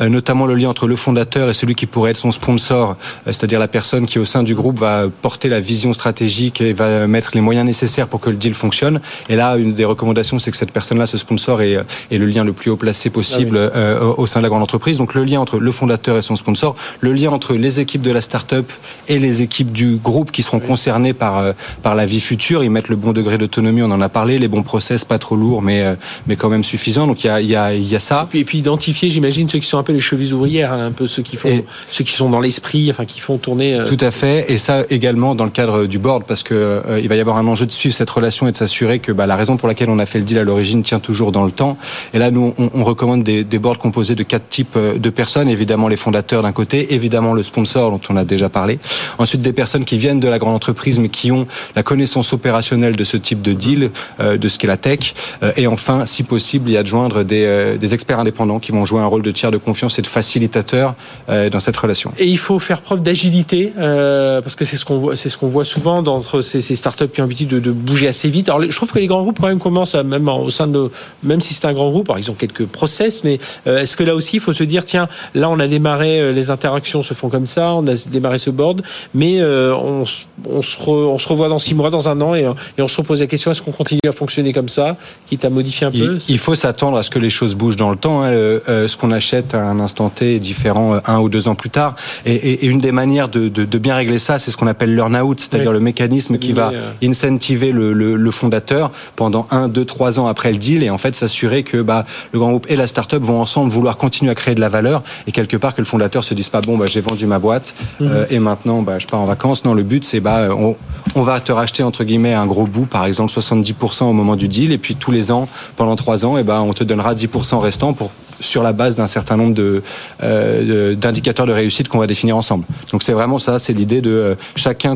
notamment 0.00 0.46
le 0.46 0.54
lien 0.54 0.68
entre 0.68 0.86
le 0.86 0.96
fondateur 0.96 1.50
et 1.50 1.54
celui 1.54 1.74
qui 1.74 1.86
pourrait 1.86 2.12
être 2.12 2.16
son 2.16 2.32
sponsor, 2.32 2.96
c'est-à-dire 3.26 3.58
la 3.58 3.68
personne 3.68 4.06
qui 4.06 4.18
au 4.18 4.24
sein 4.24 4.42
du 4.42 4.54
groupe 4.54 4.78
va 4.78 5.06
porter 5.24 5.48
la 5.48 5.58
vision 5.58 5.94
stratégique 5.94 6.60
et 6.60 6.74
va 6.74 7.06
mettre 7.06 7.30
les 7.32 7.40
moyens 7.40 7.64
nécessaires 7.64 8.08
pour 8.08 8.20
que 8.20 8.28
le 8.28 8.36
deal 8.36 8.52
fonctionne. 8.52 9.00
Et 9.30 9.36
là, 9.36 9.56
une 9.56 9.72
des 9.72 9.86
recommandations, 9.86 10.38
c'est 10.38 10.50
que 10.50 10.56
cette 10.58 10.70
personne-là, 10.70 11.06
ce 11.06 11.16
sponsor, 11.16 11.62
est, 11.62 11.78
est, 12.10 12.18
le 12.18 12.26
lien 12.26 12.44
le 12.44 12.52
plus 12.52 12.70
haut 12.70 12.76
placé 12.76 13.08
possible 13.08 13.56
ah 13.56 13.74
euh, 13.74 14.12
au 14.18 14.26
sein 14.26 14.40
de 14.40 14.42
la 14.42 14.50
grande 14.50 14.62
entreprise. 14.62 14.98
Donc 14.98 15.14
le 15.14 15.24
lien 15.24 15.40
entre 15.40 15.58
le 15.58 15.72
fondateur 15.72 16.18
et 16.18 16.20
son 16.20 16.36
sponsor, 16.36 16.76
le 17.00 17.14
lien 17.14 17.30
entre 17.30 17.54
les 17.54 17.80
équipes 17.80 18.02
de 18.02 18.10
la 18.10 18.20
start-up 18.20 18.70
et 19.08 19.18
les 19.18 19.40
équipes 19.40 19.72
du 19.72 19.96
groupe 19.96 20.30
qui 20.30 20.42
seront 20.42 20.60
concernées 20.60 21.14
par 21.14 21.38
euh, 21.38 21.52
par 21.82 21.94
la 21.94 22.04
vie 22.04 22.20
future. 22.20 22.62
Ils 22.62 22.68
mettent 22.68 22.90
le 22.90 22.96
bon 22.96 23.12
degré 23.14 23.38
d'autonomie, 23.38 23.80
on 23.80 23.92
en 23.92 24.02
a 24.02 24.10
parlé, 24.10 24.36
les 24.36 24.48
bons 24.48 24.62
process, 24.62 25.06
pas 25.06 25.18
trop 25.18 25.36
lourds, 25.36 25.62
mais 25.62 25.80
euh, 25.80 25.94
mais 26.26 26.36
quand 26.36 26.50
même 26.50 26.64
suffisants. 26.64 27.06
Donc 27.06 27.24
il 27.24 27.28
y 27.28 27.30
a 27.30 27.40
y 27.40 27.56
a 27.56 27.72
y 27.72 27.96
a 27.96 27.98
ça. 27.98 28.28
Et 28.34 28.44
puis, 28.44 28.58
identifier, 28.58 29.10
j'imagine 29.10 29.48
ceux 29.48 29.60
qui 29.60 29.68
sont 29.68 29.78
un 29.78 29.84
peu 29.84 29.94
les 29.94 30.00
chevilles 30.00 30.34
ouvrières, 30.34 30.74
hein, 30.74 30.88
un 30.88 30.92
peu 30.92 31.06
ceux 31.06 31.22
qui 31.22 31.38
font 31.38 31.64
ceux 31.88 32.04
qui 32.04 32.12
sont 32.12 32.28
dans 32.28 32.40
l'esprit, 32.40 32.90
enfin 32.90 33.06
qui 33.06 33.20
font 33.20 33.38
tourner. 33.38 33.80
Tout 33.86 33.96
à 34.02 34.10
fait. 34.10 34.52
Et 34.52 34.58
ça 34.58 34.84
également 34.90 35.13
dans 35.14 35.44
le 35.44 35.50
cadre 35.50 35.86
du 35.86 35.98
board, 35.98 36.24
parce 36.26 36.42
que 36.42 36.54
euh, 36.54 37.00
il 37.00 37.08
va 37.08 37.16
y 37.16 37.20
avoir 37.20 37.36
un 37.36 37.46
enjeu 37.46 37.66
de 37.66 37.72
suivre 37.72 37.94
cette 37.94 38.10
relation 38.10 38.48
et 38.48 38.52
de 38.52 38.56
s'assurer 38.56 38.98
que 38.98 39.12
bah, 39.12 39.26
la 39.26 39.36
raison 39.36 39.56
pour 39.56 39.68
laquelle 39.68 39.88
on 39.88 39.98
a 39.98 40.06
fait 40.06 40.18
le 40.18 40.24
deal 40.24 40.38
à 40.38 40.42
l'origine 40.42 40.82
tient 40.82 40.98
toujours 40.98 41.32
dans 41.32 41.44
le 41.44 41.50
temps. 41.50 41.78
Et 42.12 42.18
là, 42.18 42.30
nous, 42.30 42.54
on, 42.58 42.84
recommande 42.84 43.22
des, 43.22 43.44
boards 43.58 43.78
composés 43.78 44.14
de 44.14 44.22
quatre 44.22 44.48
types 44.48 44.76
euh, 44.76 44.98
de 44.98 45.10
personnes. 45.10 45.48
Évidemment, 45.48 45.88
les 45.88 45.96
fondateurs 45.96 46.42
d'un 46.42 46.52
côté, 46.52 46.94
évidemment 46.94 47.32
le 47.32 47.42
sponsor 47.42 47.90
dont 47.90 48.00
on 48.08 48.16
a 48.16 48.24
déjà 48.24 48.48
parlé. 48.48 48.78
Ensuite, 49.18 49.40
des 49.40 49.52
personnes 49.52 49.84
qui 49.84 49.96
viennent 49.96 50.20
de 50.20 50.28
la 50.28 50.38
grande 50.38 50.54
entreprise 50.54 50.98
mais 50.98 51.08
qui 51.08 51.30
ont 51.30 51.46
la 51.76 51.82
connaissance 51.82 52.32
opérationnelle 52.32 52.96
de 52.96 53.04
ce 53.04 53.16
type 53.16 53.40
de 53.40 53.52
deal, 53.52 53.90
euh, 54.20 54.36
de 54.36 54.48
ce 54.48 54.58
qu'est 54.58 54.66
la 54.66 54.76
tech. 54.76 55.14
et 55.56 55.66
enfin, 55.66 56.04
si 56.04 56.24
possible, 56.24 56.70
y 56.70 56.76
adjoindre 56.76 57.22
des, 57.22 57.76
des 57.78 57.94
experts 57.94 58.18
indépendants 58.18 58.58
qui 58.58 58.72
vont 58.72 58.84
jouer 58.84 59.00
un 59.00 59.06
rôle 59.06 59.22
de 59.22 59.30
tiers 59.30 59.50
de 59.50 59.58
confiance 59.58 59.98
et 59.98 60.02
de 60.02 60.06
facilitateur 60.06 60.94
dans 61.28 61.60
cette 61.60 61.76
relation. 61.76 62.12
Et 62.18 62.26
il 62.26 62.38
faut 62.38 62.58
faire 62.58 62.80
preuve 62.80 63.02
d'agilité 63.02 63.72
parce 63.76 64.56
que 64.56 64.64
c'est 64.64 64.76
ce 64.76 64.84
qu'on 64.84 65.03
voit, 65.04 65.16
c'est 65.16 65.28
ce 65.28 65.38
qu'on 65.38 65.48
voit 65.48 65.64
souvent 65.64 66.02
d'entre 66.02 66.40
ces, 66.40 66.60
ces, 66.60 66.76
startups 66.76 67.08
qui 67.08 67.20
ont 67.20 67.24
l'habitude 67.24 67.48
de, 67.48 67.60
de, 67.60 67.70
bouger 67.70 68.08
assez 68.08 68.28
vite. 68.28 68.48
Alors, 68.48 68.62
je 68.62 68.76
trouve 68.76 68.92
que 68.92 68.98
les 68.98 69.06
grands 69.06 69.22
groupes 69.22 69.38
quand 69.40 69.48
même 69.48 69.58
commencent 69.58 69.94
à 69.94 70.02
même 70.02 70.28
au 70.28 70.50
sein 70.50 70.66
de, 70.66 70.90
même 71.22 71.40
si 71.40 71.54
c'est 71.54 71.66
un 71.66 71.72
grand 71.72 71.90
groupe, 71.90 72.08
alors 72.10 72.18
ils 72.18 72.30
ont 72.30 72.34
quelques 72.34 72.66
process, 72.66 73.24
mais 73.24 73.38
euh, 73.66 73.78
est-ce 73.78 73.96
que 73.96 74.04
là 74.04 74.14
aussi 74.14 74.36
il 74.36 74.40
faut 74.40 74.52
se 74.52 74.64
dire 74.64 74.84
tiens, 74.84 75.08
là 75.34 75.48
on 75.50 75.58
a 75.58 75.66
démarré, 75.66 76.20
euh, 76.20 76.32
les 76.32 76.50
interactions 76.50 77.02
se 77.02 77.14
font 77.14 77.28
comme 77.28 77.46
ça, 77.46 77.74
on 77.74 77.86
a 77.86 77.94
démarré 78.10 78.38
ce 78.38 78.50
board, 78.50 78.82
mais 79.14 79.40
euh, 79.40 79.74
on, 79.74 80.04
on, 80.50 80.62
se 80.62 80.76
on, 80.86 81.18
se 81.18 81.28
revoit 81.28 81.48
dans 81.48 81.58
six 81.58 81.74
mois, 81.74 81.90
dans 81.90 82.08
un 82.08 82.20
an, 82.20 82.34
et, 82.34 82.50
et 82.78 82.82
on 82.82 82.88
se 82.88 82.96
repose 82.96 83.20
la 83.20 83.26
question 83.26 83.50
est-ce 83.50 83.62
qu'on 83.62 83.72
continue 83.72 84.00
à 84.08 84.12
fonctionner 84.12 84.52
comme 84.52 84.68
ça, 84.68 84.96
quitte 85.26 85.44
à 85.44 85.50
modifier 85.50 85.86
un 85.86 85.90
peu 85.90 86.18
Il, 86.28 86.38
faut 86.38 86.54
s'attendre 86.54 86.98
à 86.98 87.02
ce 87.02 87.10
que 87.10 87.18
les 87.18 87.30
choses 87.30 87.54
bougent 87.54 87.76
dans 87.76 87.90
le 87.90 87.96
temps. 87.96 88.22
Hein. 88.22 88.32
ce 88.66 88.96
qu'on 88.96 89.10
achète 89.10 89.54
à 89.54 89.64
un 89.64 89.80
instant 89.80 90.08
T 90.08 90.36
est 90.36 90.38
différent 90.38 90.98
un 91.06 91.18
ou 91.20 91.28
deux 91.28 91.48
ans 91.48 91.54
plus 91.54 91.70
tard, 91.70 91.94
et, 92.26 92.34
et, 92.34 92.64
et 92.64 92.66
une 92.66 92.80
des 92.80 92.92
manières 92.92 93.28
de, 93.28 93.48
de, 93.48 93.64
de 93.64 93.78
bien 93.78 93.94
régler 93.94 94.18
ça, 94.18 94.38
c'est 94.38 94.50
ce 94.50 94.56
qu'on 94.56 94.66
appelle 94.66 94.83
learn-out, 94.92 95.40
c'est-à-dire 95.40 95.72
le 95.72 95.80
mécanisme 95.80 96.38
qui 96.38 96.52
va 96.52 96.72
incentiver 97.02 97.72
le, 97.72 97.92
le, 97.92 98.16
le, 98.16 98.30
fondateur 98.30 98.90
pendant 99.16 99.46
un, 99.50 99.68
deux, 99.68 99.84
trois 99.84 100.18
ans 100.18 100.26
après 100.26 100.50
le 100.52 100.58
deal 100.58 100.82
et 100.82 100.90
en 100.90 100.98
fait 100.98 101.14
s'assurer 101.14 101.62
que 101.62 101.82
bah, 101.82 102.04
le 102.32 102.38
grand 102.38 102.50
groupe 102.50 102.66
et 102.68 102.76
la 102.76 102.86
start-up 102.86 103.22
vont 103.22 103.40
ensemble 103.40 103.70
vouloir 103.70 103.96
continuer 103.96 104.32
à 104.32 104.34
créer 104.34 104.54
de 104.54 104.60
la 104.60 104.68
valeur 104.68 105.02
et 105.26 105.32
quelque 105.32 105.56
part 105.56 105.74
que 105.74 105.80
le 105.80 105.86
fondateur 105.86 106.24
se 106.24 106.34
dise 106.34 106.48
pas 106.48 106.60
bon 106.60 106.76
bah, 106.76 106.86
j'ai 106.86 107.00
vendu 107.00 107.26
ma 107.26 107.38
boîte 107.38 107.74
mhm. 108.00 108.08
euh, 108.10 108.26
et 108.30 108.38
maintenant 108.38 108.82
bah, 108.82 108.98
je 108.98 109.06
pars 109.06 109.20
en 109.20 109.26
vacances. 109.26 109.64
Non, 109.64 109.74
le 109.74 109.82
but 109.82 110.04
c'est 110.04 110.20
bah 110.20 110.48
on, 110.50 110.76
on, 111.14 111.22
va 111.22 111.40
te 111.40 111.52
racheter 111.52 111.82
entre 111.82 112.04
guillemets 112.04 112.34
un 112.34 112.46
gros 112.46 112.66
bout, 112.66 112.86
par 112.86 113.04
exemple 113.04 113.32
70% 113.32 114.04
au 114.04 114.12
moment 114.12 114.36
du 114.36 114.48
deal 114.48 114.72
et 114.72 114.78
puis 114.78 114.96
tous 114.96 115.12
les 115.12 115.30
ans 115.30 115.48
pendant 115.76 115.96
trois 115.96 116.24
ans 116.24 116.38
et 116.38 116.42
bah, 116.42 116.60
on 116.62 116.72
te 116.72 116.84
donnera 116.84 117.14
10% 117.14 117.58
restant 117.58 117.92
pour 117.92 118.10
sur 118.40 118.62
la 118.62 118.72
base 118.72 118.94
d'un 118.94 119.06
certain 119.06 119.36
nombre 119.36 119.54
de 119.54 119.82
euh, 120.22 120.94
d'indicateurs 120.94 121.46
de 121.46 121.52
réussite 121.52 121.88
qu'on 121.88 121.98
va 121.98 122.06
définir 122.06 122.36
ensemble. 122.36 122.64
Donc 122.92 123.02
c'est 123.02 123.12
vraiment 123.12 123.38
ça, 123.38 123.58
c'est 123.58 123.72
l'idée 123.72 124.00
de 124.00 124.10
euh, 124.10 124.34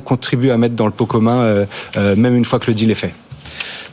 contribue 0.04 0.50
à 0.50 0.58
mettre 0.58 0.74
dans 0.74 0.86
le 0.86 0.92
pot 0.92 1.06
commun, 1.06 1.66
euh, 1.96 2.16
même 2.16 2.36
une 2.36 2.44
fois 2.44 2.58
que 2.58 2.66
le 2.66 2.74
deal 2.74 2.90
est 2.90 2.94
fait. 2.94 3.14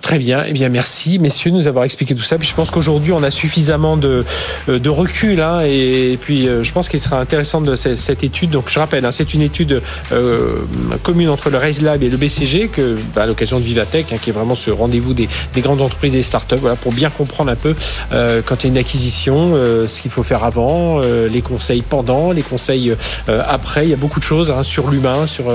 Très 0.05 0.19
bien. 0.19 0.43
Eh 0.47 0.53
bien, 0.53 0.69
merci, 0.69 1.17
messieurs, 1.17 1.49
de 1.49 1.55
nous 1.55 1.67
avoir 1.67 1.83
expliqué 1.83 2.13
tout 2.13 2.21
ça. 2.21 2.37
Puis 2.37 2.47
je 2.47 2.53
pense 2.53 2.69
qu'aujourd'hui, 2.69 3.11
on 3.11 3.23
a 3.23 3.31
suffisamment 3.31 3.97
de, 3.97 4.23
euh, 4.69 4.77
de 4.77 4.89
recul. 4.91 5.41
Hein, 5.41 5.61
et, 5.65 6.19
puis, 6.21 6.47
euh, 6.47 6.61
je 6.61 6.71
pense 6.71 6.89
qu'il 6.89 6.99
sera 6.99 7.19
intéressant 7.19 7.59
de 7.59 7.75
cette, 7.75 8.23
étude. 8.23 8.51
Donc, 8.51 8.65
je 8.69 8.77
rappelle, 8.77 9.03
hein, 9.03 9.09
c'est 9.09 9.33
une 9.33 9.41
étude 9.41 9.81
euh, 10.11 10.57
commune 11.01 11.27
entre 11.27 11.49
le 11.49 11.57
Raise 11.57 11.81
Lab 11.81 12.03
et 12.03 12.09
le 12.09 12.17
BCG, 12.17 12.67
que, 12.67 12.95
bah, 13.15 13.23
à 13.23 13.25
l'occasion 13.25 13.57
de 13.57 13.63
Vivatech, 13.63 14.13
hein, 14.13 14.17
qui 14.21 14.29
est 14.29 14.33
vraiment 14.33 14.53
ce 14.53 14.69
rendez-vous 14.69 15.15
des, 15.15 15.27
des, 15.55 15.61
grandes 15.61 15.81
entreprises 15.81 16.13
et 16.13 16.19
des 16.19 16.23
startups, 16.23 16.53
voilà, 16.61 16.75
pour 16.75 16.93
bien 16.93 17.09
comprendre 17.09 17.49
un 17.49 17.55
peu 17.55 17.73
euh, 18.13 18.43
quand 18.45 18.63
il 18.63 18.67
y 18.67 18.69
a 18.69 18.73
une 18.73 18.77
acquisition, 18.77 19.53
euh, 19.55 19.87
ce 19.87 20.03
qu'il 20.03 20.11
faut 20.11 20.21
faire 20.21 20.43
avant, 20.43 21.01
les 21.01 21.41
conseils 21.41 21.81
pendant, 21.81 22.31
les 22.31 22.43
conseils 22.43 22.95
après. 23.27 23.85
Il 23.85 23.89
y 23.89 23.93
a 23.93 23.97
beaucoup 23.97 24.19
de 24.19 24.25
choses 24.25 24.51
hein, 24.51 24.61
sur 24.61 24.91
l'humain, 24.91 25.25
sur 25.25 25.45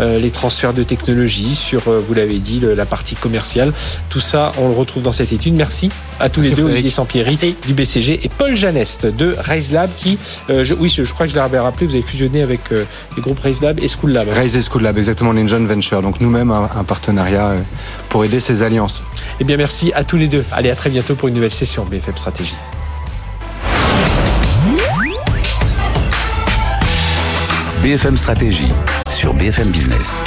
les 0.00 0.30
transferts 0.30 0.72
de 0.72 0.82
technologie, 0.82 1.54
sur, 1.54 1.82
vous 1.82 2.14
l'avez 2.14 2.40
dit, 2.40 2.60
la 2.60 2.86
partie 2.86 3.14
commerciale. 3.14 3.72
Tout 4.08 4.20
ça, 4.20 4.52
on 4.58 4.68
le 4.68 4.74
retrouve 4.74 5.02
dans 5.02 5.12
cette 5.12 5.32
étude. 5.32 5.54
Merci 5.54 5.90
à 6.20 6.28
tous 6.28 6.40
les 6.40 6.50
deux, 6.50 6.64
Olivier 6.64 6.90
Sampieri 6.90 7.56
du 7.66 7.74
BCG 7.74 8.20
et 8.22 8.28
Paul 8.28 8.54
Janest 8.54 9.06
de 9.06 9.34
Raise 9.38 9.72
Lab 9.72 9.90
qui, 9.96 10.18
euh, 10.50 10.64
oui, 10.78 10.88
je, 10.88 11.02
crois 11.12 11.26
que 11.26 11.32
je 11.32 11.36
l'avais 11.36 11.58
rappelé, 11.58 11.86
vous 11.86 11.94
avez 11.94 12.02
fusionné 12.02 12.42
avec 12.42 12.72
euh, 12.72 12.84
les 13.16 13.22
groupes 13.22 13.40
Raise 13.40 13.60
Lab 13.60 13.80
et 13.80 13.88
School 13.88 14.12
Lab. 14.12 14.28
Raise 14.28 14.56
et 14.56 14.62
School 14.62 14.82
Lab, 14.82 14.98
exactement, 14.98 15.30
on 15.30 15.36
est 15.36 15.40
une 15.40 15.48
joint 15.48 15.64
venture. 15.64 16.02
Donc 16.02 16.20
nous-mêmes, 16.20 16.50
un, 16.50 16.68
un, 16.76 16.84
partenariat 16.84 17.48
euh, 17.48 17.60
pour 18.08 18.24
aider 18.24 18.40
ces 18.40 18.62
alliances. 18.62 19.02
Eh 19.40 19.44
bien, 19.44 19.56
merci 19.56 19.92
à 19.94 20.04
tous 20.04 20.16
les 20.16 20.28
deux. 20.28 20.44
Allez, 20.52 20.70
à 20.70 20.76
très 20.76 20.90
bientôt 20.90 21.14
pour 21.14 21.28
une 21.28 21.34
nouvelle 21.34 21.52
session 21.52 21.84
BFM 21.84 22.16
Stratégie. 22.16 22.56
BFM 27.82 28.16
Stratégie 28.16 28.72
sur 29.10 29.34
BFM 29.34 29.68
Business. 29.68 30.22